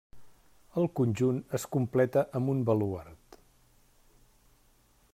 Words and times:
El 0.81 0.87
conjunt 0.99 1.37
es 1.59 1.67
completa 1.77 2.25
amb 2.39 2.51
un 2.55 2.65
baluard. 2.71 3.41